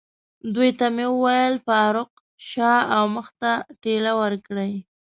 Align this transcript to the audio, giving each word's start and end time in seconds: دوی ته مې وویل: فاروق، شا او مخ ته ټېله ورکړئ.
دوی 0.53 0.69
ته 0.79 0.85
مې 0.95 1.05
وویل: 1.11 1.55
فاروق، 1.65 2.11
شا 2.49 2.73
او 2.95 3.03
مخ 3.15 3.27
ته 3.41 3.51
ټېله 3.81 4.11
ورکړئ. 4.21 4.73